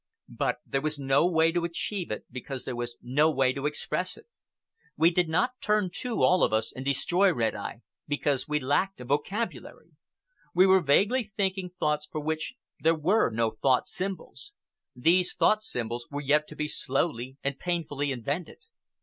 But 0.29 0.61
there 0.65 0.81
was 0.81 0.97
no 0.97 1.27
way 1.27 1.51
to 1.51 1.63
achieve 1.63 2.09
it 2.09 2.25
because 2.31 2.65
there 2.65 2.75
was 2.75 2.97
no 3.03 3.29
way 3.29 3.53
to 3.53 3.67
express 3.67 4.17
it. 4.17 4.25
We 4.97 5.11
did 5.11 5.29
not 5.29 5.61
turn 5.61 5.91
to, 5.97 6.23
all 6.23 6.43
of 6.43 6.51
us, 6.51 6.73
and 6.75 6.83
destroy 6.83 7.31
Red 7.31 7.53
Eye, 7.53 7.83
because 8.07 8.47
we 8.47 8.59
lacked 8.59 8.99
a 8.99 9.05
vocabulary. 9.05 9.91
We 10.55 10.65
were 10.65 10.81
vaguely 10.81 11.31
thinking 11.37 11.69
thoughts 11.79 12.07
for 12.11 12.19
which 12.19 12.55
there 12.79 12.95
were 12.97 13.29
no 13.29 13.51
thought 13.51 13.87
symbols. 13.87 14.53
These 14.95 15.35
thought 15.35 15.61
symbols 15.61 16.07
were 16.09 16.21
yet 16.21 16.47
to 16.47 16.55
be 16.55 16.67
slowly 16.67 17.37
and 17.43 17.59
painfully 17.59 18.11
invented. 18.11 18.65